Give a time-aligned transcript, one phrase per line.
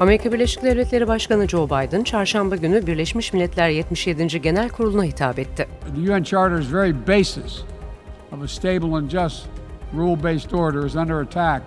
[0.00, 4.40] Amerika Birleşik Devletleri Başkanı Joe Biden, çarşamba günü Birleşmiş Milletler 77.
[4.42, 5.68] Genel Kurulu'na hitap etti.
[5.94, 7.62] The UN Charter's very basis
[8.32, 9.46] of a stable and just
[9.96, 11.62] rule-based order is under attack.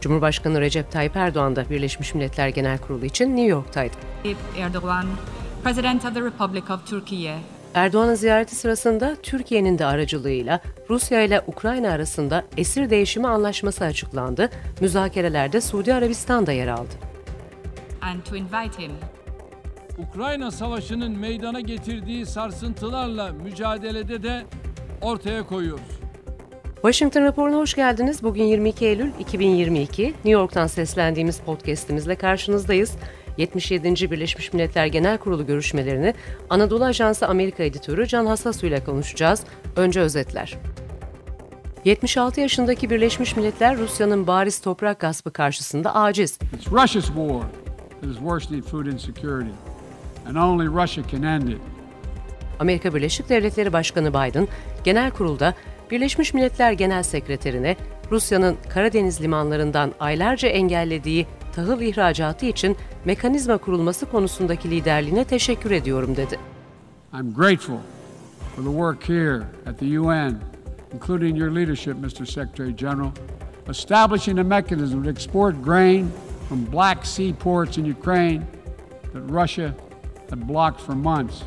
[0.00, 3.94] Cumhurbaşkanı Recep Tayyip Erdoğan da Birleşmiş Milletler Genel Kurulu için New York'taydı.
[4.58, 5.06] Erdogan,
[5.64, 7.30] President of the Republic of Turkey,
[7.74, 10.60] Erdoğan'ın ziyareti sırasında Türkiye'nin de aracılığıyla
[10.90, 14.50] Rusya ile Ukrayna arasında esir değişimi anlaşması açıklandı.
[14.80, 17.09] Müzakerelerde Suudi Arabistan da yer aldı.
[18.02, 18.92] And to invite him
[20.08, 24.42] Ukrayna Savaşı'nın meydana getirdiği sarsıntılarla mücadelede de
[25.00, 26.00] ortaya koyuyoruz.
[26.74, 28.22] Washington raporuna hoş geldiniz.
[28.22, 30.06] Bugün 22 Eylül 2022.
[30.06, 32.96] New York'tan seslendiğimiz podcast'imizle karşınızdayız.
[33.38, 34.10] 77.
[34.10, 36.14] Birleşmiş Milletler Genel Kurulu görüşmelerini
[36.50, 39.44] Anadolu Ajansı Amerika editörü Can Hasasu ile konuşacağız.
[39.76, 40.58] Önce özetler.
[41.84, 46.38] 76 yaşındaki Birleşmiş Milletler Rusya'nın bariz toprak gaspı karşısında aciz.
[46.54, 47.59] It's Russia's war
[48.00, 49.54] that is worsening food insecurity,
[50.26, 51.60] and only Russia can end it.
[52.58, 54.48] Amerika Birleşik Devletleri Başkanı Biden,
[54.84, 55.54] genel kurulda
[55.90, 57.76] Birleşmiş Milletler Genel Sekreterine
[58.10, 66.38] Rusya'nın Karadeniz limanlarından aylarca engellediği tahıl ihracatı için mekanizma kurulması konusundaki liderliğine teşekkür ediyorum dedi.
[67.12, 67.78] I'm grateful
[68.56, 70.36] for the work here at the UN,
[70.92, 72.26] including your leadership, Mr.
[72.26, 73.10] Secretary General,
[73.68, 76.10] establishing a mechanism to export grain
[76.50, 78.42] from Black Sea ports in Ukraine
[79.12, 79.74] that Russia
[80.30, 81.42] had blocked for months.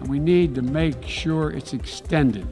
[0.00, 2.44] And we need to make sure it's extended.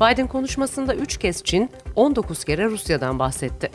[0.00, 3.70] Biden konuşmasında 3 kez Çin, 19 kere Rusya'dan bahsetti.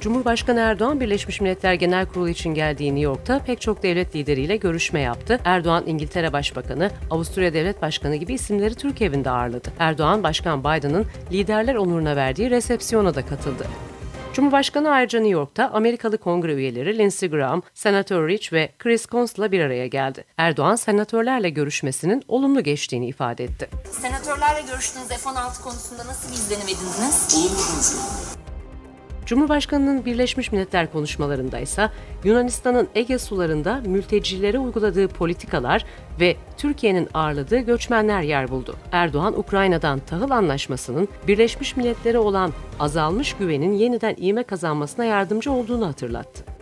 [0.00, 5.00] Cumhurbaşkanı Erdoğan Birleşmiş Milletler Genel Kurulu için geldiği New York'ta pek çok devlet lideriyle görüşme
[5.00, 5.40] yaptı.
[5.44, 9.68] Erdoğan İngiltere Başbakanı, Avusturya Devlet Başkanı gibi isimleri Türk evinde ağırladı.
[9.78, 13.66] Erdoğan Başkan Biden'ın liderler onuruna verdiği resepsiyona da katıldı.
[14.38, 19.60] Cumhurbaşkanı ayrıca New York'ta Amerikalı kongre üyeleri Lindsey Graham, Senatör Rich ve Chris Coons'la bir
[19.60, 20.24] araya geldi.
[20.36, 23.68] Erdoğan senatörlerle görüşmesinin olumlu geçtiğini ifade etti.
[23.90, 27.28] Senatörlerle görüştüğünüz F-16 konusunda nasıl bir izlenim edindiniz?
[29.27, 31.89] Cumhurbaşkanının Birleşmiş Milletler konuşmalarında ise
[32.23, 35.85] Yunanistan'ın Ege sularında mültecilere uyguladığı politikalar
[36.19, 38.75] ve Türkiye'nin ağırladığı göçmenler yer buldu.
[38.91, 46.53] Erdoğan, Ukrayna'dan tahıl anlaşmasının Birleşmiş Milletler'e olan azalmış güvenin yeniden ivme kazanmasına yardımcı olduğunu hatırlattı.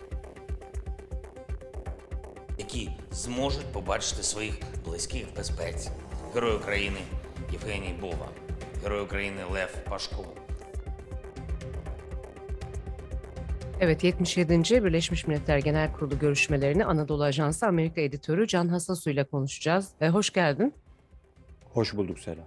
[2.58, 4.54] які зможуть побачити своїх
[4.86, 5.90] близьких в безпеці.
[6.34, 7.00] Герой України
[7.52, 8.28] Євгеній Бова,
[8.82, 10.24] Герой України Лев Пашко.
[13.79, 14.83] Evet 77.
[14.85, 19.89] Birleşmiş Milletler Genel Kurulu görüşmelerini Anadolu Ajansı Amerika editörü Can Hasasu ile konuşacağız.
[20.01, 20.73] E, hoş geldin.
[21.73, 22.41] Hoş bulduk Sela.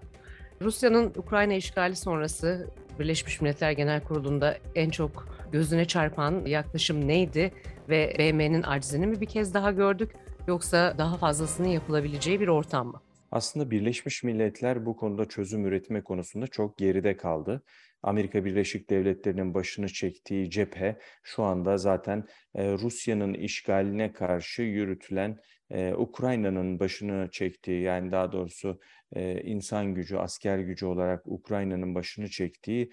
[0.62, 7.52] Rusya'nın Ukrayna işgali sonrası Birleşmiş Milletler Genel Kurulu'nda en çok gözüne çarpan yaklaşım neydi
[7.88, 10.12] ve BM'nin acizini mi bir kez daha gördük
[10.46, 13.00] yoksa daha fazlasının yapılabileceği bir ortam mı?
[13.30, 17.62] Aslında Birleşmiş Milletler bu konuda çözüm üretme konusunda çok geride kaldı.
[18.02, 22.24] Amerika Birleşik Devletleri'nin başını çektiği cephe şu anda zaten
[22.54, 25.38] e, Rusya'nın işgaline karşı yürütülen
[25.70, 28.80] e, Ukrayna'nın başını çektiği yani daha doğrusu
[29.12, 32.92] e, insan gücü, asker gücü olarak Ukrayna'nın başını çektiği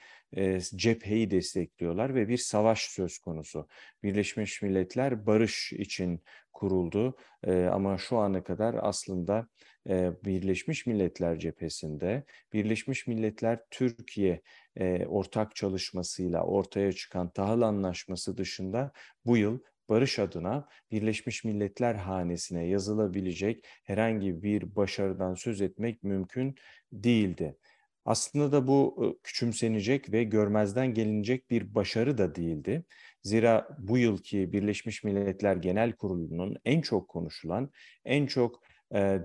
[0.76, 3.68] cepheyi destekliyorlar ve bir savaş söz konusu.
[4.03, 7.16] Birleşmiş Milletler barış için kuruldu
[7.72, 9.47] ama şu ana kadar aslında
[10.25, 14.42] Birleşmiş Milletler cephesinde Birleşmiş Milletler Türkiye
[15.08, 18.92] ortak çalışmasıyla ortaya çıkan tahıl anlaşması dışında
[19.26, 19.59] bu yıl
[19.90, 26.56] barış adına Birleşmiş Milletler hanesine yazılabilecek herhangi bir başarıdan söz etmek mümkün
[26.92, 27.58] değildi.
[28.06, 32.84] Aslında da bu küçümsenecek ve görmezden gelinecek bir başarı da değildi.
[33.24, 37.72] Zira bu yılki Birleşmiş Milletler Genel Kurulu'nun en çok konuşulan,
[38.06, 39.20] en çok e,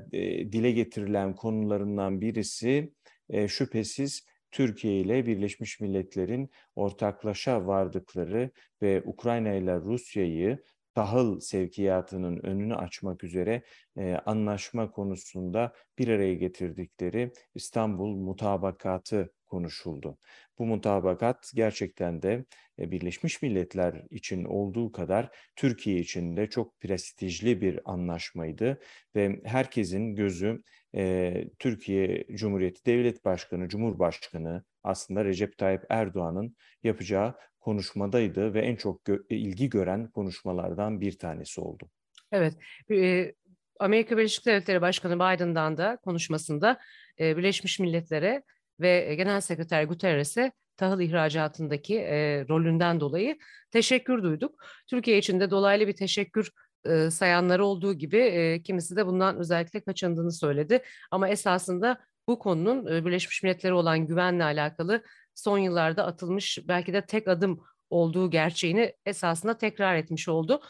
[0.52, 2.92] dile getirilen konularından birisi
[3.28, 8.50] e, şüphesiz Türkiye ile Birleşmiş Milletler'in ortaklaşa vardıkları
[8.82, 10.58] ve Ukrayna ile Rusya'yı
[10.94, 13.62] tahıl sevkiyatının önünü açmak üzere
[13.96, 20.18] e, anlaşma konusunda bir araya getirdikleri İstanbul Mutabakatı konuşuldu.
[20.58, 22.44] Bu mutabakat gerçekten de
[22.78, 28.80] Birleşmiş Milletler için olduğu kadar Türkiye için de çok prestijli bir anlaşmaydı
[29.16, 30.62] ve herkesin gözü
[30.96, 39.02] e, Türkiye Cumhuriyeti Devlet Başkanı, Cumhurbaşkanı aslında Recep Tayyip Erdoğan'ın yapacağı konuşmadaydı ve en çok
[39.02, 41.88] gö- ilgi gören konuşmalardan bir tanesi oldu.
[42.32, 42.54] Evet,
[42.90, 43.32] e,
[43.80, 46.80] Amerika Birleşik Devletleri Başkanı Biden'dan da konuşmasında
[47.20, 48.42] e, Birleşmiş Milletler'e
[48.80, 53.38] ve Genel Sekreter Guterres'e tahıl ihracatındaki e, rolünden dolayı
[53.70, 54.64] teşekkür duyduk.
[54.86, 56.50] Türkiye için de dolaylı bir teşekkür
[56.84, 60.82] e, sayanları olduğu gibi e, kimisi de bundan özellikle kaçındığını söyledi.
[61.10, 61.98] Ama esasında
[62.28, 65.02] bu konunun e, Birleşmiş Milletler'e olan güvenle alakalı
[65.34, 70.60] son yıllarda atılmış belki de tek adım olduğu gerçeğini esasında tekrar etmiş oldu.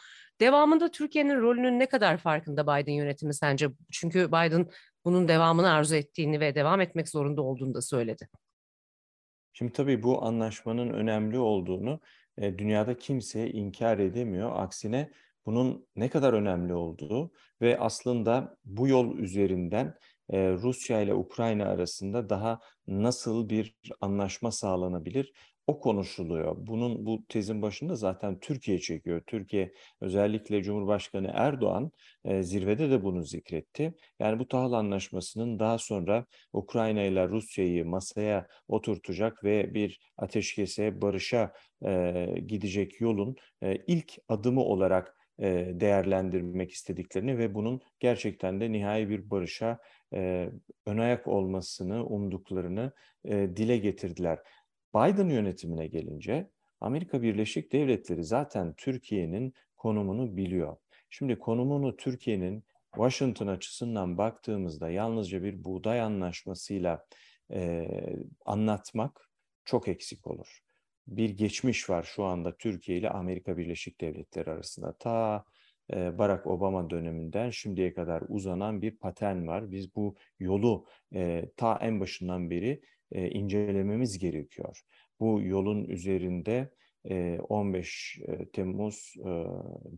[0.40, 3.68] Devamında Türkiye'nin rolünün ne kadar farkında Biden yönetimi sence?
[3.92, 4.66] Çünkü Biden
[5.04, 8.28] bunun devamını arzu ettiğini ve devam etmek zorunda olduğunu da söyledi.
[9.52, 12.00] Şimdi tabii bu anlaşmanın önemli olduğunu
[12.38, 14.50] e, dünyada kimse inkar edemiyor.
[14.54, 15.10] Aksine
[15.46, 19.94] bunun ne kadar önemli olduğu ve aslında bu yol üzerinden
[20.32, 25.32] e, Rusya ile Ukrayna arasında daha nasıl bir anlaşma sağlanabilir
[25.66, 26.56] o konuşuluyor.
[26.58, 29.22] Bunun bu tezin başında zaten Türkiye çekiyor.
[29.26, 31.92] Türkiye özellikle Cumhurbaşkanı Erdoğan
[32.24, 33.94] e, zirvede de bunu zikretti.
[34.20, 41.52] Yani bu tahıl anlaşmasının daha sonra Ukrayna ile Rusya'yı masaya oturtacak ve bir ateşkese, barışa
[41.86, 49.08] e, gidecek yolun e, ilk adımı olarak e, değerlendirmek istediklerini ve bunun gerçekten de nihai
[49.08, 49.78] bir barışa
[50.14, 50.50] e,
[50.86, 52.92] ön ayak olmasını umduklarını
[53.24, 54.38] e, dile getirdiler.
[54.94, 56.50] Biden yönetimine gelince
[56.80, 60.76] Amerika Birleşik Devletleri zaten Türkiye'nin konumunu biliyor.
[61.10, 62.64] Şimdi konumunu Türkiye'nin
[62.94, 67.06] Washington açısından baktığımızda yalnızca bir buğday anlaşmasıyla
[67.52, 67.88] e,
[68.44, 69.30] anlatmak
[69.64, 70.58] çok eksik olur.
[71.06, 74.92] Bir geçmiş var şu anda Türkiye ile Amerika Birleşik Devletleri arasında.
[74.98, 75.44] Ta
[75.90, 79.70] Barack Obama döneminden şimdiye kadar uzanan bir patern var.
[79.70, 80.86] Biz bu yolu
[81.56, 82.80] ta en başından beri
[83.12, 84.82] incelememiz gerekiyor.
[85.20, 86.70] Bu yolun üzerinde
[87.04, 89.14] e, 15 e, Temmuz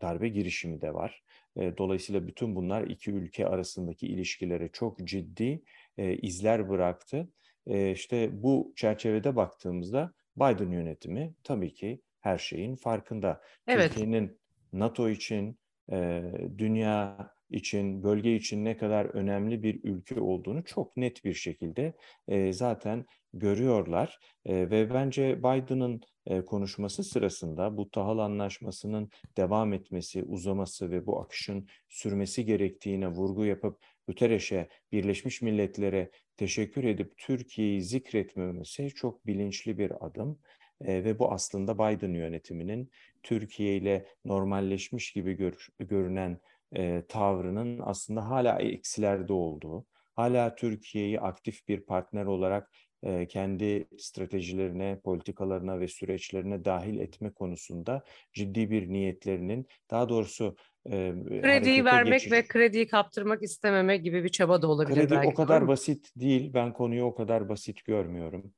[0.01, 1.23] darbe girişimi de var.
[1.57, 5.63] Dolayısıyla bütün bunlar iki ülke arasındaki ilişkilere çok ciddi
[5.99, 7.29] izler bıraktı.
[7.67, 13.41] İşte bu çerçevede baktığımızda Biden yönetimi tabii ki her şeyin farkında.
[13.69, 13.89] Evet.
[13.89, 14.39] Türkiye'nin
[14.73, 15.59] NATO için,
[15.93, 16.23] e,
[16.59, 21.95] dünya için, bölge için ne kadar önemli bir ülke olduğunu çok net bir şekilde
[22.29, 24.19] e, zaten görüyorlar.
[24.45, 31.21] E, ve bence Biden'ın e, konuşması sırasında bu tahıl anlaşmasının devam etmesi, uzaması ve bu
[31.21, 40.07] akışın sürmesi gerektiğine vurgu yapıp Guterres'e, Birleşmiş Milletler'e teşekkür edip Türkiye'yi zikretmemesi çok bilinçli bir
[40.07, 40.39] adım.
[40.85, 42.91] E, ve bu aslında Biden yönetiminin
[43.23, 46.41] Türkiye ile normalleşmiş gibi gör, görünen
[46.77, 52.71] e, tavrının aslında hala eksilerde olduğu, hala Türkiye'yi aktif bir partner olarak
[53.03, 58.03] e, kendi stratejilerine, politikalarına ve süreçlerine dahil etme konusunda
[58.33, 60.57] ciddi bir niyetlerinin, daha doğrusu
[60.87, 62.33] e, krediyi vermek geçiş...
[62.33, 65.29] ve krediyi kaptırmak istememe gibi bir çaba da olabilir Kredi belki.
[65.29, 66.55] o kadar basit değil.
[66.55, 68.55] Ben konuyu o kadar basit görmüyorum.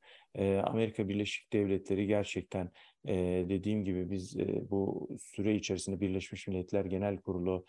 [0.64, 2.70] Amerika Birleşik Devletleri gerçekten
[3.48, 4.38] dediğim gibi biz
[4.70, 7.64] bu süre içerisinde Birleşmiş Milletler Genel Kurulu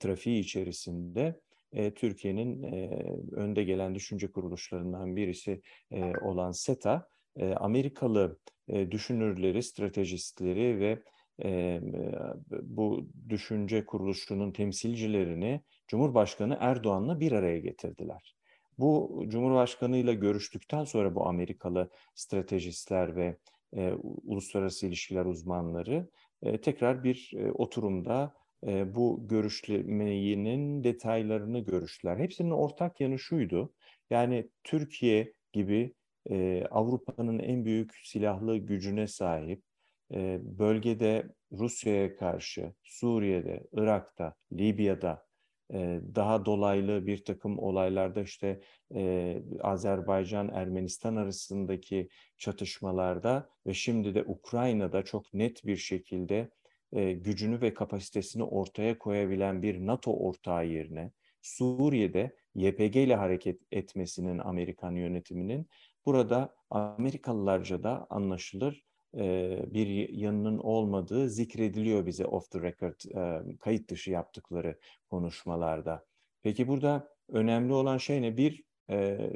[0.00, 1.40] trafiği içerisinde
[1.94, 2.62] Türkiye'nin
[3.32, 5.62] önde gelen düşünce kuruluşlarından birisi
[6.22, 7.08] olan SETA,
[7.56, 8.38] Amerikalı
[8.90, 11.02] düşünürleri, stratejistleri ve
[12.62, 18.36] bu düşünce kuruluşunun temsilcilerini Cumhurbaşkanı Erdoğan'la bir araya getirdiler.
[18.78, 23.36] Bu Cumhurbaşkanı ile görüştükten sonra bu Amerikalı stratejistler ve
[23.76, 23.92] e,
[24.22, 26.08] uluslararası ilişkiler uzmanları
[26.42, 28.34] e, tekrar bir e, oturumda
[28.66, 32.16] e, bu görüşmenin detaylarını görüştüler.
[32.16, 33.72] Hepsinin ortak yanı şuydu.
[34.10, 35.94] Yani Türkiye gibi
[36.30, 39.62] e, Avrupa'nın en büyük silahlı gücüne sahip,
[40.14, 45.26] e, bölgede Rusya'ya karşı, Suriye'de, Irak'ta, Libya'da
[46.14, 48.60] daha dolaylı bir takım olaylarda işte
[49.60, 56.50] Azerbaycan-Ermenistan arasındaki çatışmalarda ve şimdi de Ukrayna'da çok net bir şekilde
[57.12, 61.12] gücünü ve kapasitesini ortaya koyabilen bir NATO ortağı yerine
[61.42, 65.68] Suriye'de YPG ile hareket etmesinin Amerikan yönetiminin
[66.06, 68.82] burada Amerikalılarca da anlaşılır
[69.74, 74.78] bir yanının olmadığı zikrediliyor bize off the record e, kayıt dışı yaptıkları
[75.10, 76.04] konuşmalarda.
[76.42, 78.36] Peki burada önemli olan şey ne?
[78.36, 79.30] Bir e,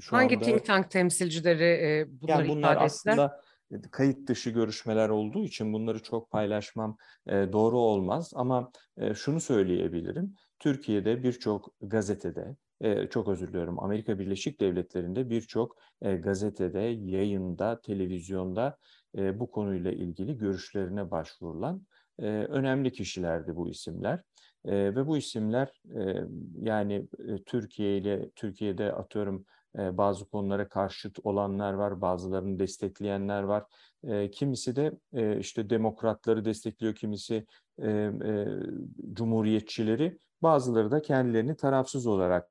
[0.00, 3.40] şu Hangi anda, think tank temsilcileri e, bunları yani bunlar ifade aslında
[3.90, 6.96] kayıt dışı görüşmeler olduğu için bunları çok paylaşmam
[7.26, 10.34] e, doğru olmaz ama e, şunu söyleyebilirim.
[10.58, 18.78] Türkiye'de birçok gazetede, e, çok özür diliyorum Amerika Birleşik Devletleri'nde birçok e, gazetede, yayında, televizyonda
[19.18, 21.86] e, bu konuyla ilgili görüşlerine başvurulan
[22.18, 24.22] e, önemli kişilerdi bu isimler.
[24.64, 26.24] E, ve bu isimler e,
[26.62, 29.44] yani e, Türkiye ile Türkiye'de atıyorum
[29.78, 33.64] E, bazı konulara karşıt olanlar var, bazılarını destekleyenler var.
[34.04, 37.46] E, kimisi de e, işte demokratları destekliyor, kimisi
[37.78, 38.46] e, e,
[39.12, 42.48] cumhuriyetçileri, bazıları da kendilerini tarafsız olarak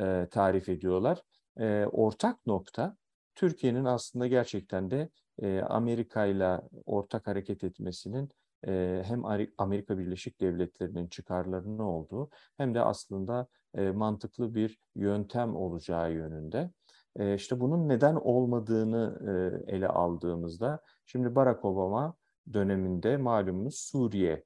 [0.00, 1.22] e, tarif ediyorlar.
[1.60, 2.96] E, ortak nokta
[3.34, 5.08] Türkiye'nin aslında gerçekten de
[5.42, 8.28] e, Amerika ile ortak hareket etmesinin
[8.66, 9.22] e, hem
[9.58, 16.70] Amerika Birleşik Devletleri'nin çıkarlarının olduğu hem de aslında e, mantıklı bir yöntem olacağı yönünde.
[17.16, 19.18] E, işte bunun neden olmadığını
[19.66, 22.14] ele aldığımızda şimdi Barack Obama
[22.52, 24.44] döneminde malumunuz Suriye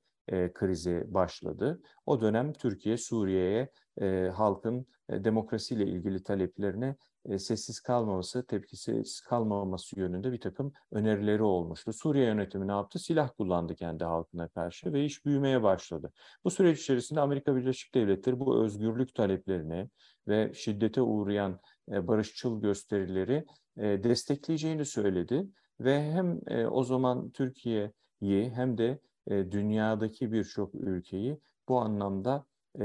[0.55, 1.81] krizi başladı.
[2.07, 10.01] O dönem Türkiye Suriye'ye e, halkın e, demokrasiyle ilgili taleplerine e, sessiz kalmaması, tepkisiz kalmaması
[10.01, 11.93] yönünde bir takım önerileri olmuştu.
[11.93, 12.99] Suriye yönetimi ne yaptı?
[12.99, 16.13] Silah kullandı kendi halkına karşı ve iş büyümeye başladı.
[16.45, 19.91] Bu süreç içerisinde Amerika Birleşik Devletleri bu özgürlük taleplerini
[20.29, 21.61] ve şiddete uğrayan
[21.93, 23.45] e, barışçıl gösterileri
[23.77, 25.49] e, destekleyeceğini söyledi
[25.81, 32.47] ve hem e, o zaman Türkiye'yi hem de e, dünyadaki birçok ülkeyi bu anlamda
[32.81, 32.85] e,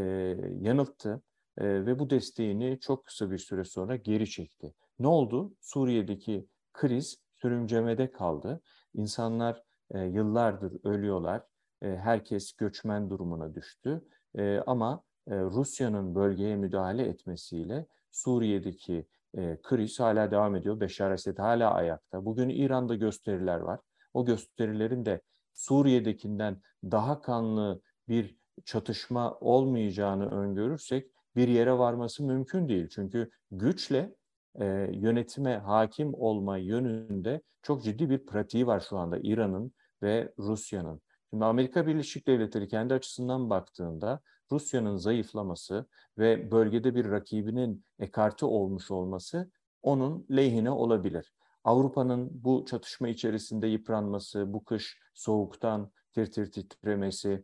[0.62, 1.22] yanılttı
[1.58, 4.74] e, ve bu desteğini çok kısa bir süre sonra geri çekti.
[5.00, 5.54] Ne oldu?
[5.62, 8.62] Suriye'deki kriz sürüncemede kaldı.
[8.94, 11.44] İnsanlar e, yıllardır ölüyorlar.
[11.82, 14.02] E, herkes göçmen durumuna düştü.
[14.38, 19.06] E, ama e, Rusya'nın bölgeye müdahale etmesiyle Suriye'deki
[19.38, 20.80] e, kriz hala devam ediyor.
[20.80, 22.26] Beşar Esed hala ayakta.
[22.26, 23.80] Bugün İran'da gösteriler var.
[24.14, 25.22] O gösterilerin de
[25.54, 32.88] Suriye'dekinden daha kanlı bir çatışma olmayacağını öngörürsek bir yere varması mümkün değil.
[32.90, 34.16] Çünkü güçle
[34.56, 41.02] e, yönetime hakim olma yönünde çok ciddi bir pratiği var şu anda İran'ın ve Rusya'nın.
[41.30, 44.20] Şimdi Amerika Birleşik Devletleri kendi açısından baktığında
[44.52, 45.86] Rusya'nın zayıflaması
[46.18, 49.52] ve bölgede bir rakibinin ekarte olmuş olması
[49.82, 51.34] onun lehine olabilir.
[51.64, 57.44] Avrupa'nın bu çatışma içerisinde yıpranması, bu kış soğuktan tir tir titremesi,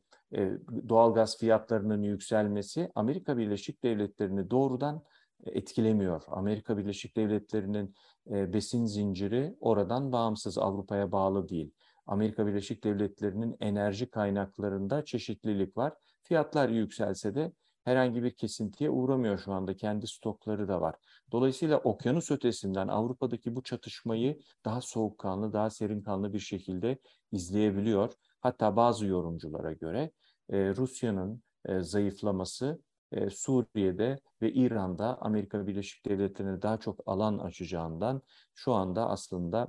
[0.90, 5.04] doğal gaz fiyatlarının yükselmesi Amerika Birleşik Devletleri'ni doğrudan
[5.46, 6.24] etkilemiyor.
[6.28, 7.96] Amerika Birleşik Devletleri'nin
[8.30, 11.72] e, besin zinciri oradan bağımsız, Avrupa'ya bağlı değil.
[12.06, 15.94] Amerika Birleşik Devletleri'nin enerji kaynaklarında çeşitlilik var.
[16.24, 17.52] Fiyatlar yükselse de
[17.84, 19.76] herhangi bir kesintiye uğramıyor şu anda.
[19.76, 20.96] Kendi stokları da var.
[21.32, 26.98] Dolayısıyla okyanus ötesinden Avrupa'daki bu çatışmayı daha soğukkanlı, daha serinkanlı bir şekilde
[27.32, 28.14] izleyebiliyor.
[28.42, 30.12] Hatta bazı yorumculara göre
[30.50, 38.22] e, Rusya'nın e, zayıflaması e, Suriye'de ve İran'da Amerika Birleşik Devletleri'ne daha çok alan açacağından
[38.56, 39.68] şu anda aslında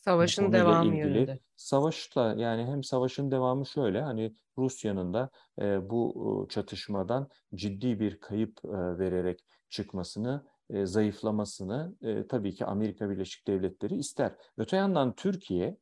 [0.00, 1.38] Savaşın devamı ilgili, yönünde.
[1.56, 8.64] Savaşla yani hem savaşın devamı şöyle hani Rusya'nın da e, bu çatışmadan ciddi bir kayıp
[8.64, 14.34] e, vererek çıkmasını, e, zayıflamasını e, tabii ki Amerika Birleşik Devletleri ister.
[14.56, 15.76] Öte yandan Türkiye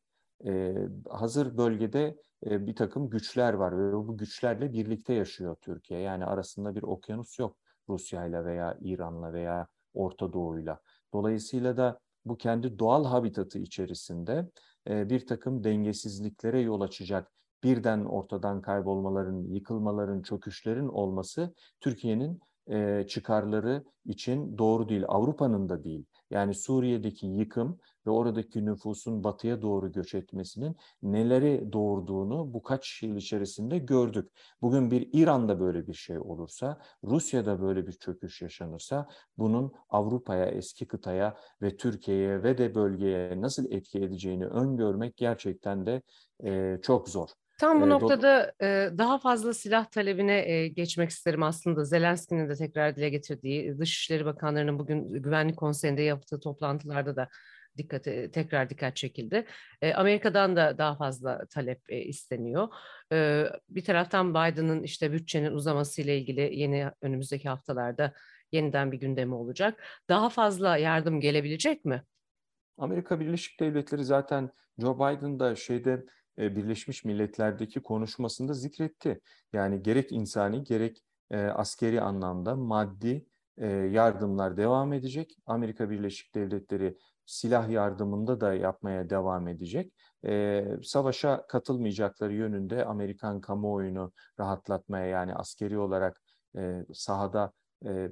[0.46, 0.74] e,
[1.08, 2.16] hazır bölgede
[2.46, 6.00] e, bir takım güçler var ve bu güçlerle birlikte yaşıyor Türkiye.
[6.00, 7.56] Yani arasında bir okyanus yok
[7.88, 10.80] Rusya ile veya İran'la veya Orta Doğu'yla.
[11.12, 14.50] Dolayısıyla da bu kendi doğal habitatı içerisinde
[14.88, 17.32] e, bir takım dengesizliklere yol açacak
[17.62, 25.04] birden ortadan kaybolmaların, yıkılmaların, çöküşlerin olması Türkiye'nin e, çıkarları için doğru değil.
[25.08, 26.04] Avrupa'nın da değil.
[26.30, 33.16] Yani Suriye'deki yıkım ve oradaki nüfusun batıya doğru göç etmesinin neleri doğurduğunu bu kaç yıl
[33.16, 34.30] içerisinde gördük.
[34.62, 39.08] Bugün bir İran'da böyle bir şey olursa, Rusya'da böyle bir çöküş yaşanırsa
[39.38, 46.02] bunun Avrupa'ya, eski kıtaya ve Türkiye'ye ve de bölgeye nasıl etki edeceğini öngörmek gerçekten de
[46.44, 47.28] e, çok zor.
[47.60, 51.84] Tam bu e, noktada e, daha fazla silah talebine e, geçmek isterim aslında.
[51.84, 57.28] Zelenski'nin de tekrar dile getirdiği, Dışişleri Bakanlarının bugün Güvenlik Konseyi'nde yaptığı toplantılarda da
[57.76, 59.46] dikkat tekrar dikkat çekildi.
[59.94, 62.68] Amerika'dan da daha fazla talep isteniyor.
[63.68, 68.12] bir taraftan Biden'ın işte bütçenin uzaması ile ilgili yeni önümüzdeki haftalarda
[68.52, 69.84] yeniden bir gündemi olacak.
[70.08, 72.02] Daha fazla yardım gelebilecek mi?
[72.78, 76.04] Amerika Birleşik Devletleri zaten Joe Biden da şeyde
[76.38, 79.20] Birleşmiş Milletler'deki konuşmasında zikretti.
[79.52, 83.26] Yani gerek insani gerek askeri anlamda maddi
[83.90, 85.36] yardımlar devam edecek.
[85.46, 89.92] Amerika Birleşik Devletleri silah yardımında da yapmaya devam edecek.
[90.82, 96.20] savaşa katılmayacakları yönünde Amerikan kamuoyunu rahatlatmaya yani askeri olarak
[96.92, 97.52] sahada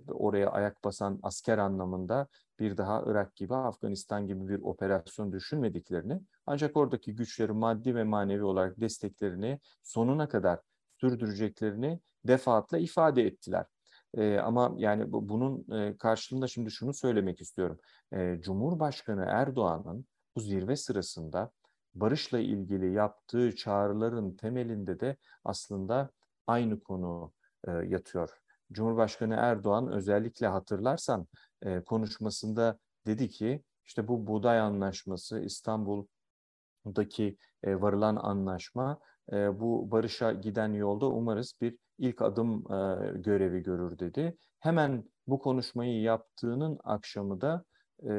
[0.08, 2.26] oraya ayak basan asker anlamında
[2.58, 8.44] bir daha Irak gibi, Afganistan gibi bir operasyon düşünmediklerini ancak oradaki güçleri maddi ve manevi
[8.44, 10.60] olarak desteklerini sonuna kadar
[11.00, 13.66] sürdüreceklerini defaatle ifade ettiler.
[14.14, 17.78] E, ama yani bu, bunun e, karşılığında şimdi şunu söylemek istiyorum.
[18.12, 20.06] E, Cumhurbaşkanı Erdoğan'ın
[20.36, 21.50] bu zirve sırasında
[21.94, 26.10] barışla ilgili yaptığı çağrıların temelinde de aslında
[26.46, 27.32] aynı konu
[27.68, 28.42] e, yatıyor.
[28.72, 31.26] Cumhurbaşkanı Erdoğan özellikle hatırlarsan
[31.62, 39.00] e, konuşmasında dedi ki işte bu buğday anlaşması İstanbul'daki e, varılan anlaşma
[39.32, 44.36] e, bu barışa giden yolda umarız bir ilk adım e, görevi görür dedi.
[44.58, 47.64] Hemen bu konuşmayı yaptığının akşamı da
[48.02, 48.10] e,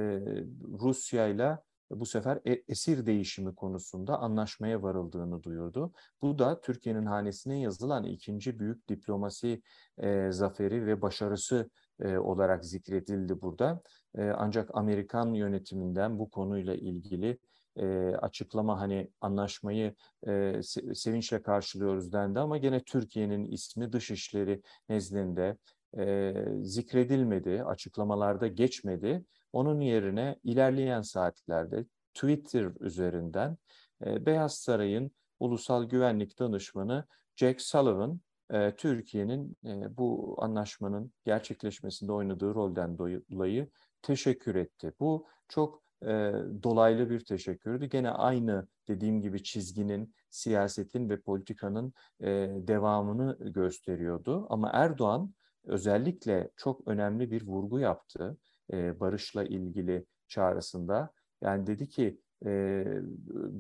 [0.80, 1.58] Rusya ile
[1.92, 5.94] bu sefer e, esir değişimi konusunda anlaşmaya varıldığını duyurdu.
[6.22, 9.62] Bu da Türkiye'nin hanesine yazılan ikinci büyük diplomasi
[9.98, 11.70] e, zaferi ve başarısı
[12.02, 13.82] e, olarak zikredildi burada.
[14.16, 17.40] E, ancak Amerikan yönetiminden bu konuyla ilgili
[17.78, 17.86] e,
[18.22, 19.96] açıklama hani anlaşmayı
[20.28, 20.62] e,
[20.94, 25.58] sevinçle karşılıyoruz dendi ama gene Türkiye'nin ismi dışişleri nezdinde
[25.98, 29.26] e, zikredilmedi, açıklamalarda geçmedi.
[29.54, 33.58] Onun yerine ilerleyen saatlerde Twitter üzerinden
[34.06, 38.20] e, Beyaz Saray'ın Ulusal Güvenlik Danışmanı Jack Sullivan
[38.52, 43.70] e, Türkiye'nin e, bu anlaşmanın gerçekleşmesinde oynadığı rolden dolayı
[44.02, 44.94] teşekkür etti.
[45.00, 47.86] Bu çok e, dolaylı bir teşekkürdü.
[47.86, 54.48] Gene aynı dediğim gibi çizginin, siyasetin ve politikanın e, devamını gösteriyordu.
[54.50, 58.38] Ama Erdoğan özellikle çok önemli bir vurgu yaptı
[58.74, 61.12] e, barışla ilgili çağrısında.
[61.42, 62.84] Yani dedi ki e,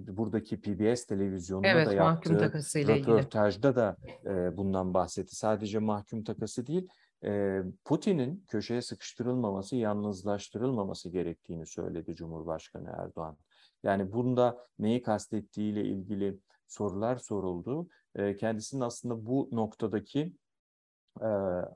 [0.07, 2.39] buradaki PBS televizyonunda evet, da yaptığı
[2.75, 3.75] röportajda ilgili.
[3.75, 5.35] da e, bundan bahsetti.
[5.35, 6.87] Sadece mahkum takası değil,
[7.23, 13.37] e, Putin'in köşeye sıkıştırılmaması, yalnızlaştırılmaması gerektiğini söyledi Cumhurbaşkanı Erdoğan.
[13.83, 17.87] Yani bunda neyi kastettiğiyle ilgili sorular soruldu.
[18.15, 20.33] E, kendisinin aslında bu noktadaki
[21.21, 21.27] e,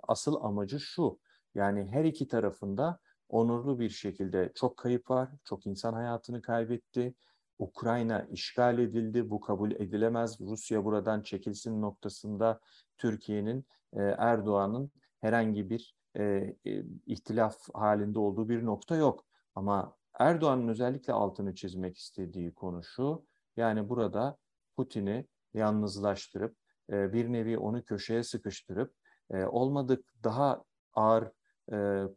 [0.07, 1.19] asıl amacı şu.
[1.55, 2.99] Yani her iki tarafında
[3.33, 7.13] onurlu bir şekilde çok kayıp var, çok insan hayatını kaybetti.
[7.59, 10.41] Ukrayna işgal edildi, bu kabul edilemez.
[10.41, 12.59] Rusya buradan çekilsin noktasında
[12.97, 19.25] Türkiye'nin, e, Erdoğan'ın herhangi bir e, e, ihtilaf halinde olduğu bir nokta yok.
[19.55, 23.25] Ama Erdoğan'ın özellikle altını çizmek istediği konu şu,
[23.57, 24.37] yani burada
[24.77, 26.55] Putin'i yalnızlaştırıp,
[26.89, 28.93] bir nevi onu köşeye sıkıştırıp,
[29.29, 31.31] olmadık daha ağır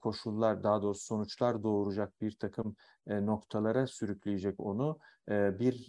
[0.00, 5.88] koşullar daha doğrusu sonuçlar doğuracak bir takım noktalara sürükleyecek onu bir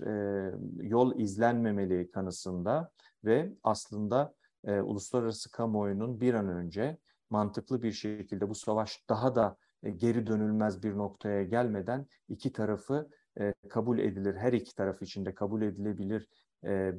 [0.84, 2.92] yol izlenmemeli kanısında
[3.24, 6.98] ve aslında uluslararası kamuoyunun bir an önce
[7.30, 9.58] mantıklı bir şekilde bu savaş daha da
[9.96, 13.10] geri dönülmez bir noktaya gelmeden iki tarafı
[13.70, 16.30] kabul edilir, her iki taraf içinde kabul edilebilir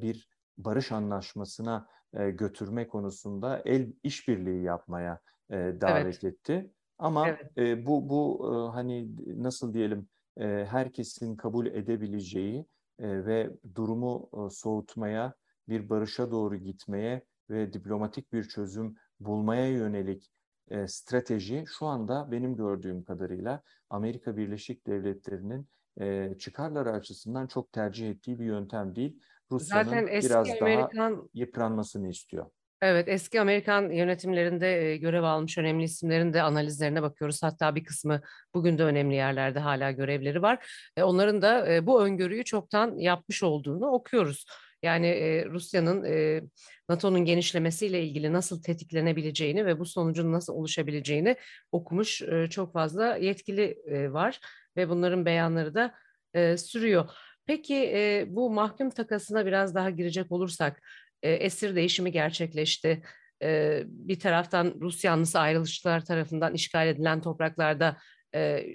[0.01, 5.19] bir barış anlaşmasına götürme konusunda el işbirliği yapmaya
[5.51, 6.23] e, davet evet.
[6.23, 6.71] etti.
[6.97, 7.57] Ama evet.
[7.57, 9.09] e, bu bu e, hani
[9.43, 10.07] nasıl diyelim
[10.37, 12.65] e, herkesin kabul edebileceği
[12.99, 15.33] e, ve durumu e, soğutmaya,
[15.69, 20.31] bir barışa doğru gitmeye ve diplomatik bir çözüm bulmaya yönelik
[20.69, 25.67] e, strateji şu anda benim gördüğüm kadarıyla Amerika Birleşik Devletleri'nin
[25.99, 29.19] e, çıkarları açısından çok tercih ettiği bir yöntem değil.
[29.51, 31.17] Rusya'nın biraz Amerikan...
[31.17, 32.45] daha yıpranmasını istiyor.
[32.81, 37.43] Evet, eski Amerikan yönetimlerinde görev almış önemli isimlerin de analizlerine bakıyoruz.
[37.43, 38.21] Hatta bir kısmı
[38.53, 40.71] bugün de önemli yerlerde hala görevleri var.
[41.01, 44.45] Onların da bu öngörüyü çoktan yapmış olduğunu okuyoruz.
[44.83, 46.41] Yani e, Rusya'nın e,
[46.89, 51.35] NATO'nun genişlemesiyle ilgili nasıl tetiklenebileceğini ve bu sonucun nasıl oluşabileceğini
[51.71, 54.39] okumuş e, çok fazla yetkili e, var
[54.77, 55.95] ve bunların beyanları da
[56.33, 57.09] e, sürüyor.
[57.45, 60.81] Peki e, bu mahkum takasına biraz daha girecek olursak
[61.23, 63.03] e, esir değişimi gerçekleşti.
[63.43, 67.97] E, bir taraftan Rus yanlısı ayrılışçılar tarafından işgal edilen topraklarda
[68.35, 68.65] e,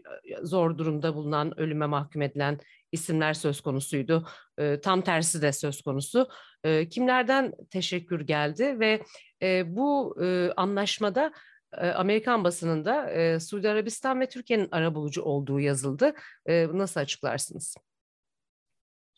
[0.43, 2.61] zor durumda bulunan, ölüme mahkum edilen
[2.93, 4.27] isimler söz konusuydu.
[4.59, 6.29] E, tam tersi de söz konusu.
[6.65, 9.03] E, kimlerden teşekkür geldi ve
[9.43, 11.33] e, bu e, anlaşmada
[11.79, 16.15] e, Amerikan basınında e, Suudi Arabistan ve Türkiye'nin arabulucu olduğu yazıldı.
[16.47, 17.77] E, nasıl açıklarsınız?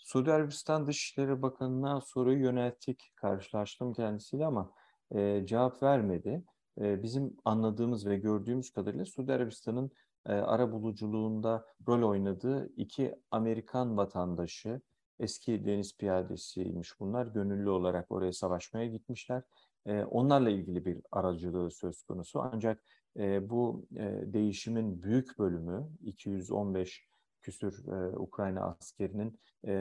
[0.07, 3.13] Suudi Arabistan Dışişleri Bakanı'na soruyu yönelttik.
[3.17, 4.73] Karşılaştım kendisiyle ama
[5.15, 6.45] e, cevap vermedi.
[6.81, 9.91] E, bizim anladığımız ve gördüğümüz kadarıyla Suudi Arabistan'ın
[10.27, 14.81] e, ara buluculuğunda rol oynadığı iki Amerikan vatandaşı,
[15.19, 19.43] eski deniz piyadesiymiş bunlar, gönüllü olarak oraya savaşmaya gitmişler.
[19.87, 22.41] E, onlarla ilgili bir aracılığı söz konusu.
[22.53, 22.83] Ancak
[23.17, 27.07] e, bu e, değişimin büyük bölümü 215
[27.47, 29.73] küsür e, Ukrayna askerinin e,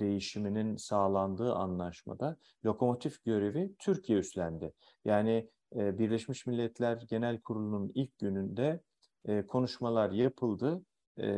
[0.00, 4.72] değişiminin sağlandığı anlaşmada lokomotif görevi Türkiye üstlendi.
[5.04, 8.80] Yani e, Birleşmiş Milletler Genel Kurulu'nun ilk gününde
[9.24, 10.82] e, konuşmalar yapıldı.
[11.18, 11.28] E,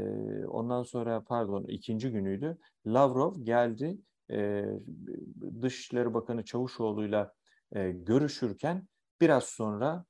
[0.46, 2.58] ondan sonra pardon ikinci günüydü.
[2.86, 3.98] Lavrov geldi
[4.30, 4.64] e,
[5.62, 7.32] Dışişleri Bakanı Çavuşoğlu'yla
[7.72, 8.88] e, görüşürken
[9.20, 10.04] biraz sonra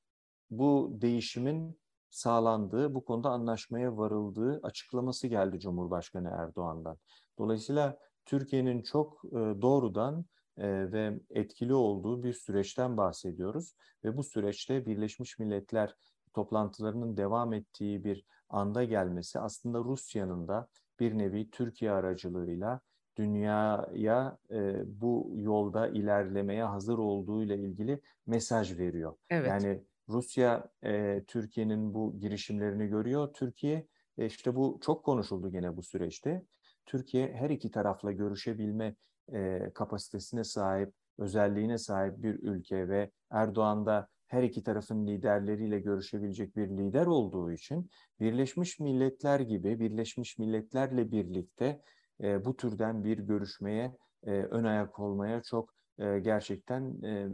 [0.49, 1.79] bu değişimin
[2.17, 6.97] sağlandığı, bu konuda anlaşmaya varıldığı açıklaması geldi Cumhurbaşkanı Erdoğan'dan.
[7.39, 10.25] Dolayısıyla Türkiye'nin çok e, doğrudan
[10.57, 15.95] e, ve etkili olduğu bir süreçten bahsediyoruz ve bu süreçte Birleşmiş Milletler
[16.33, 20.67] toplantılarının devam ettiği bir anda gelmesi aslında Rusya'nın da
[20.99, 22.79] bir nevi Türkiye aracılığıyla
[23.17, 29.15] dünyaya e, bu yolda ilerlemeye hazır olduğu ile ilgili mesaj veriyor.
[29.29, 29.47] Evet.
[29.47, 33.33] Yani Rusya e, Türkiye'nin bu girişimlerini görüyor.
[33.33, 36.45] Türkiye e, işte bu çok konuşuldu gene bu süreçte.
[36.85, 38.95] Türkiye her iki tarafla görüşebilme
[39.33, 46.55] e, kapasitesine sahip, özelliğine sahip bir ülke ve Erdoğan da her iki tarafın liderleriyle görüşebilecek
[46.55, 47.89] bir lider olduğu için
[48.19, 51.81] Birleşmiş Milletler gibi Birleşmiş Milletlerle birlikte
[52.23, 57.27] e, bu türden bir görüşmeye e, ön ayak olmaya çok e, gerçekten e,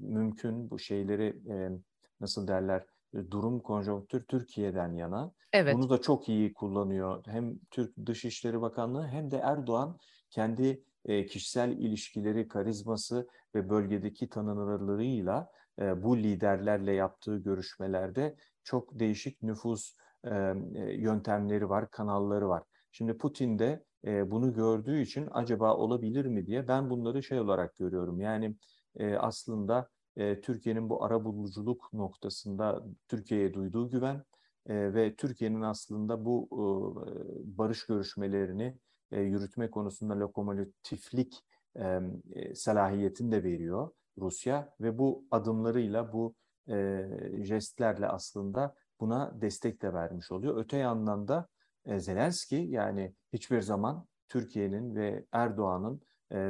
[0.00, 1.70] mümkün bu şeyleri e,
[2.20, 2.84] nasıl derler
[3.30, 5.32] durum konjonktür Türkiye'den yana.
[5.52, 5.74] Evet.
[5.74, 7.24] Bunu da çok iyi kullanıyor.
[7.26, 9.98] Hem Türk Dışişleri Bakanlığı hem de Erdoğan
[10.30, 15.50] kendi e, kişisel ilişkileri, karizması ve bölgedeki tanınırlığıyla
[15.80, 20.30] e, bu liderlerle yaptığı görüşmelerde çok değişik nüfus e,
[20.92, 22.62] yöntemleri var, kanalları var.
[22.92, 28.20] Şimdi Putin de bunu gördüğü için acaba olabilir mi diye ben bunları şey olarak görüyorum.
[28.20, 28.54] Yani
[29.18, 29.88] aslında
[30.42, 34.22] Türkiye'nin bu ara buluculuk noktasında Türkiye'ye duyduğu güven
[34.68, 36.48] ve Türkiye'nin aslında bu
[37.44, 38.76] barış görüşmelerini
[39.10, 41.44] yürütme konusunda lokomotiflik
[42.54, 46.34] salahiyetini de veriyor Rusya ve bu adımlarıyla bu
[47.42, 50.56] jestlerle aslında buna destek de vermiş oluyor.
[50.56, 51.48] Öte yandan da
[51.96, 56.00] Zelenski yani hiçbir zaman Türkiye'nin ve Erdoğan'ın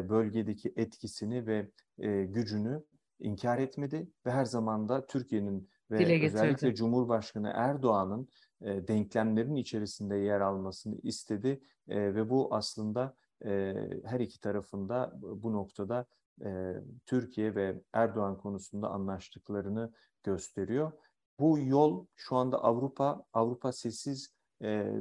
[0.08, 1.70] bölgedeki etkisini ve
[2.24, 2.82] gücünü
[3.20, 8.28] inkar etmedi ve her zaman da Türkiye'nin ve özellikle Cumhurbaşkanı Erdoğan'ın
[8.60, 13.14] denklemlerin içerisinde yer almasını istedi ve bu aslında
[14.04, 16.06] her iki tarafında bu noktada
[17.06, 20.92] Türkiye ve Erdoğan konusunda anlaştıklarını gösteriyor.
[21.40, 24.34] Bu yol şu anda Avrupa Avrupa sessiz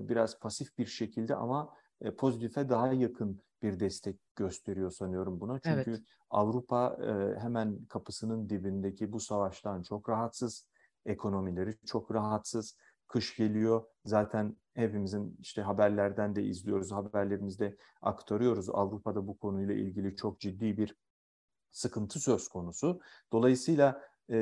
[0.10, 1.74] biraz pasif bir şekilde ama
[2.18, 5.60] pozitife daha yakın bir destek gösteriyor sanıyorum buna.
[5.60, 6.02] Çünkü evet.
[6.30, 6.98] Avrupa
[7.40, 10.68] hemen kapısının dibindeki bu savaştan çok rahatsız.
[11.06, 12.78] Ekonomileri çok rahatsız.
[13.08, 13.84] Kış geliyor.
[14.06, 18.70] Zaten hepimizin işte haberlerden de izliyoruz, haberlerimizde aktarıyoruz.
[18.70, 20.96] Avrupa'da bu konuyla ilgili çok ciddi bir
[21.72, 23.00] sıkıntı söz konusu.
[23.32, 24.02] Dolayısıyla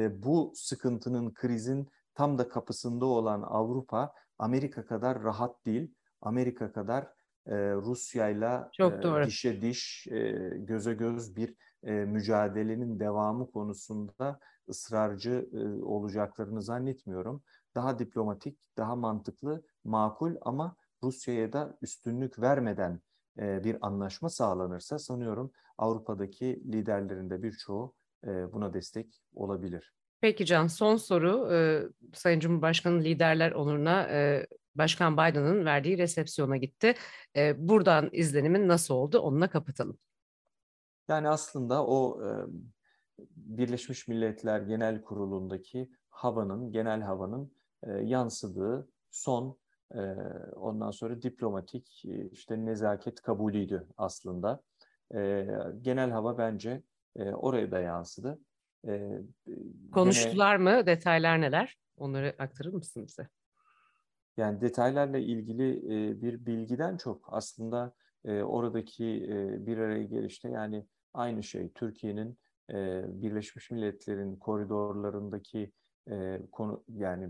[0.10, 5.96] bu sıkıntının, krizin tam da kapısında olan Avrupa Amerika kadar rahat değil.
[6.22, 7.08] Amerika kadar
[7.48, 15.84] e, Rusya'yla e, dişe diş, e, göze göz bir e, mücadelenin devamı konusunda ısrarcı e,
[15.84, 17.44] olacaklarını zannetmiyorum.
[17.76, 23.02] Daha diplomatik, daha mantıklı, makul ama Rusya'ya da üstünlük vermeden
[23.40, 27.94] e, bir anlaşma sağlanırsa sanıyorum Avrupa'daki liderlerin de birçoğu
[28.28, 29.94] e, buna destek olabilir.
[30.22, 31.54] Peki Can, son soru.
[31.54, 36.94] E, Sayın Cumhurbaşkanı liderler onuruna e, Başkan Biden'ın verdiği resepsiyona gitti.
[37.36, 39.98] E, buradan izlenimin nasıl oldu onunla kapatalım.
[41.08, 42.30] Yani aslında o e,
[43.36, 47.52] Birleşmiş Milletler Genel Kurulu'ndaki havanın, genel havanın
[47.84, 49.58] e, yansıdığı son
[49.94, 50.00] e,
[50.56, 54.62] ondan sonra diplomatik e, işte nezaket kabulüydü aslında.
[55.16, 55.48] E,
[55.82, 56.84] genel hava bence
[57.16, 58.40] e, oraya da yansıdı.
[58.88, 59.22] E,
[59.92, 60.86] Konuştular gene, mı?
[60.86, 61.78] Detaylar neler?
[61.98, 63.28] Onları aktarır mısın bize?
[64.38, 65.78] Yani detaylarla ilgili
[66.10, 67.94] e, bir bilgiden çok aslında
[68.26, 72.38] e, oradaki e, bir araya gelişte yani aynı şey Türkiye'nin
[72.70, 75.72] e, Birleşmiş Milletler'in koridorlarındaki
[76.10, 77.30] e, konu yani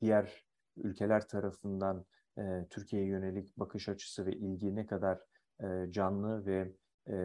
[0.00, 0.44] diğer
[0.76, 2.04] ülkeler tarafından
[2.38, 5.20] e, Türkiye'ye yönelik bakış açısı ve ilgi ne kadar
[5.62, 6.72] e, canlı ve
[7.08, 7.16] e,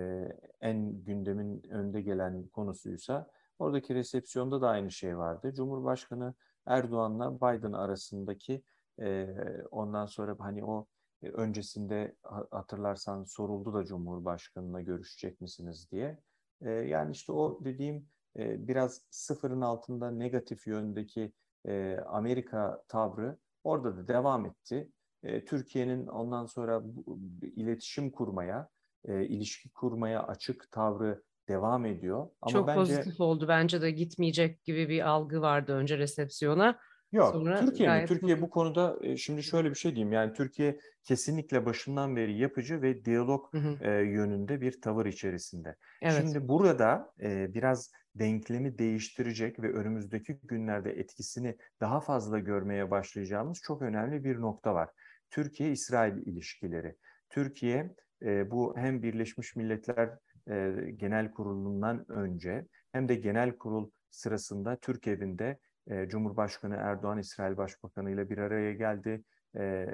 [0.62, 3.30] en gündemin önde gelen konusuysa
[3.60, 5.54] Oradaki resepsiyonda da aynı şey vardı.
[5.56, 6.34] Cumhurbaşkanı
[6.66, 8.64] Erdoğan'la Biden arasındaki
[9.02, 9.28] e,
[9.72, 10.88] ondan sonra hani o
[11.24, 12.16] e, öncesinde
[12.52, 16.20] hatırlarsan soruldu da Cumhurbaşkanı'na görüşecek misiniz diye.
[16.62, 18.08] E, yani işte o dediğim
[18.38, 21.34] e, biraz sıfırın altında negatif yöndeki
[21.68, 24.92] e, Amerika tavrı orada da devam etti.
[25.24, 28.70] E, Türkiye'nin ondan sonra bu, iletişim kurmaya,
[29.06, 32.30] e, ilişki kurmaya açık tavrı devam ediyor.
[32.42, 33.48] Ama Çok bence, pozitif oldu.
[33.48, 36.80] Bence de gitmeyecek gibi bir algı vardı önce resepsiyona.
[37.12, 38.06] Yok, Sonra Türkiye mi?
[38.06, 40.12] Türkiye bu konuda e, şimdi şöyle bir şey diyeyim.
[40.12, 43.78] Yani Türkiye kesinlikle başından beri yapıcı ve diyalog hı hı.
[43.82, 45.76] E, yönünde bir tavır içerisinde.
[46.02, 46.22] Evet.
[46.22, 53.82] Şimdi burada e, biraz denklemi değiştirecek ve önümüzdeki günlerde etkisini daha fazla görmeye başlayacağımız çok
[53.82, 54.90] önemli bir nokta var.
[55.30, 56.96] Türkiye-İsrail ilişkileri.
[57.30, 60.10] Türkiye e, bu hem Birleşmiş Milletler
[60.50, 65.60] e, Genel Kurulu'ndan önce hem de genel kurul sırasında Türk evinde
[66.08, 69.24] Cumhurbaşkanı Erdoğan İsrail Başbakanı ile bir araya geldi.
[69.58, 69.88] E,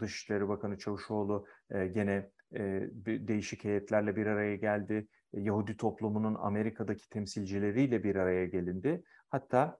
[0.00, 5.08] Dışişleri Bakanı Çavuşoğlu e, gene e, değişik heyetlerle bir araya geldi.
[5.34, 9.04] E, Yahudi toplumunun Amerika'daki temsilcileriyle bir araya gelindi.
[9.28, 9.78] Hatta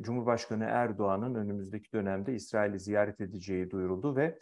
[0.00, 4.38] Cumhurbaşkanı Erdoğan'ın önümüzdeki dönemde İsrail'i ziyaret edeceği duyuruldu ve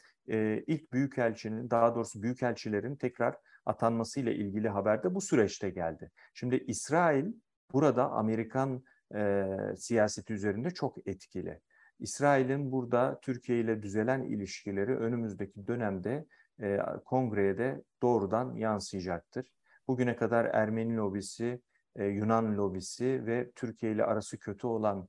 [0.67, 6.11] ilk büyükelçinin daha doğrusu büyükelçilerin tekrar atanmasıyla ilgili haber de bu süreçte geldi.
[6.35, 7.33] Şimdi İsrail
[7.73, 8.83] burada Amerikan
[9.15, 9.47] e,
[9.77, 11.61] siyaseti üzerinde çok etkili.
[11.99, 16.27] İsrail'in burada Türkiye ile düzelen ilişkileri önümüzdeki dönemde
[16.63, 19.53] e, kongreye de doğrudan yansıyacaktır.
[19.89, 21.61] Bugüne kadar Ermeni lobisi,
[21.97, 25.09] e, Yunan lobisi ve Türkiye ile arası kötü olan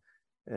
[0.51, 0.55] e,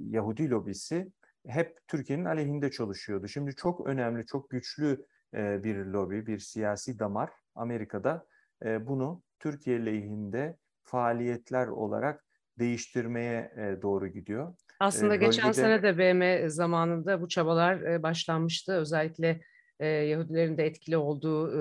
[0.00, 1.12] Yahudi lobisi
[1.46, 3.28] hep Türkiye'nin aleyhinde çalışıyordu.
[3.28, 8.26] Şimdi çok önemli, çok güçlü e, bir lobi, bir siyasi damar Amerika'da
[8.64, 12.24] e, bunu Türkiye lehinde faaliyetler olarak
[12.60, 14.54] değiştirmeye e, doğru gidiyor.
[14.80, 18.72] Aslında e, geçen sene de BM zamanında bu çabalar e, başlanmıştı.
[18.72, 19.40] Özellikle
[19.80, 21.52] Yahudilerin de etkili olduğu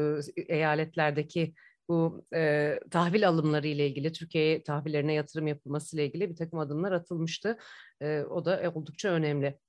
[0.48, 1.54] eyaletlerdeki
[1.90, 6.92] bu e, tahvil alımları ile ilgili, Türkiye'ye tahvillerine yatırım yapılması ile ilgili bir takım adımlar
[6.92, 7.58] atılmıştı.
[8.02, 9.60] E, o da oldukça önemli.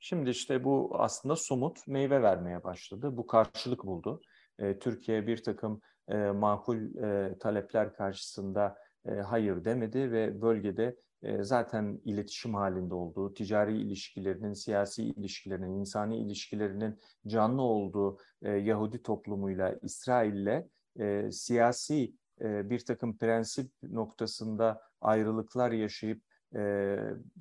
[0.00, 3.16] Şimdi işte bu aslında somut meyve vermeye başladı.
[3.16, 4.20] Bu karşılık buldu.
[4.58, 11.42] E, Türkiye bir takım e, makul e, talepler karşısında e, hayır demedi ve bölgede e,
[11.42, 19.78] zaten iletişim halinde olduğu, ticari ilişkilerinin, siyasi ilişkilerinin, insani ilişkilerinin canlı olduğu e, Yahudi toplumuyla,
[19.82, 20.68] İsrail'le
[21.00, 26.22] e, siyasi e, bir takım prensip noktasında ayrılıklar yaşayıp
[26.56, 26.96] e,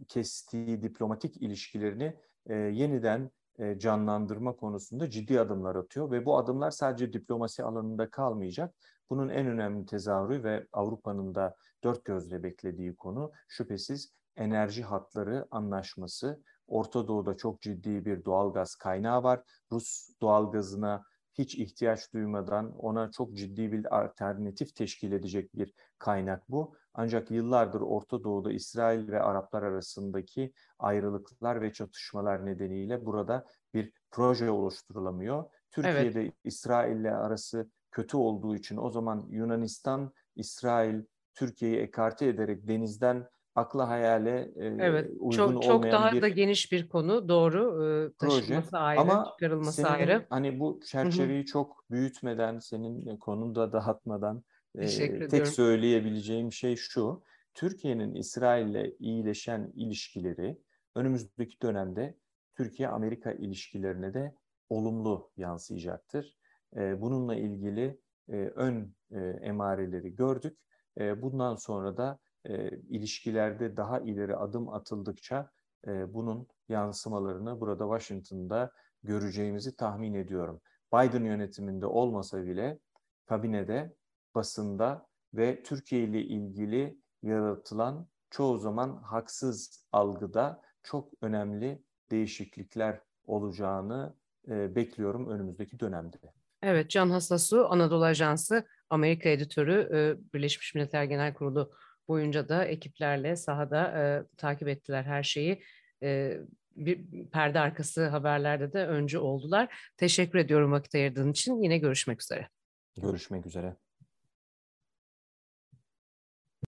[0.08, 2.15] kestiği diplomatik ilişkilerini
[2.50, 3.32] e, yeniden
[3.77, 8.75] canlandırma konusunda ciddi adımlar atıyor ve bu adımlar sadece diplomasi alanında kalmayacak.
[9.09, 16.43] Bunun en önemli tezahürü ve Avrupa'nın da dört gözle beklediği konu şüphesiz enerji hatları anlaşması.
[16.67, 19.41] Orta Doğu'da çok ciddi bir doğalgaz kaynağı var.
[19.71, 26.75] Rus doğalgazına hiç ihtiyaç duymadan ona çok ciddi bir alternatif teşkil edecek bir kaynak bu.
[26.93, 34.49] Ancak yıllardır Orta Doğu'da İsrail ve Araplar arasındaki ayrılıklar ve çatışmalar nedeniyle burada bir proje
[34.49, 35.45] oluşturulamıyor.
[35.71, 36.33] Türkiye'de evet.
[36.43, 41.03] İsrail'le arası kötü olduğu için o zaman Yunanistan, İsrail,
[41.35, 46.71] Türkiye'yi ekarte ederek denizden akla hayale e, evet, uygun çok, çok daha bir da geniş
[46.71, 48.83] bir konu doğru e, taşınması proje.
[48.83, 50.25] ayrı Ama çıkarılması senin, ayrı.
[50.29, 51.45] Hani bu çerçeveyi Hı-hı.
[51.45, 54.43] çok büyütmeden senin konunu da dağıtmadan
[54.75, 60.57] e, tek söyleyebileceğim şey şu Türkiye'nin İsrail'le iyileşen ilişkileri
[60.95, 62.17] önümüzdeki dönemde
[62.57, 64.35] Türkiye-Amerika ilişkilerine de
[64.69, 66.37] olumlu yansıyacaktır.
[66.75, 70.57] E, bununla ilgili e, ön e, emareleri gördük.
[70.99, 75.51] E, bundan sonra da e, ilişkilerde daha ileri adım atıldıkça
[75.88, 78.71] e, bunun yansımalarını burada Washington'da
[79.04, 80.62] göreceğimizi tahmin ediyorum.
[80.93, 82.80] Biden yönetiminde olmasa bile
[83.25, 83.95] kabinede,
[84.36, 94.15] basında ve Türkiye ile ilgili yaratılan çoğu zaman haksız algıda çok önemli değişiklikler olacağını
[94.47, 96.17] e, bekliyorum önümüzdeki dönemde.
[96.63, 101.71] Evet, Can Hasasu, Anadolu Ajansı Amerika editörü, e, Birleşmiş Milletler Genel Kurulu
[102.07, 105.63] boyunca da ekiplerle sahada e, takip ettiler her şeyi.
[106.03, 106.37] E,
[106.75, 109.91] bir perde arkası haberlerde de öncü oldular.
[109.97, 111.61] Teşekkür ediyorum vakit ayırdığın için.
[111.61, 112.49] Yine görüşmek üzere.
[112.97, 113.75] Görüşmek üzere.